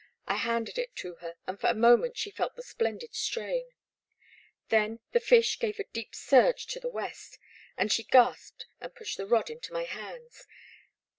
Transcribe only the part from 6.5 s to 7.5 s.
The Black Water, 1 79 to the west,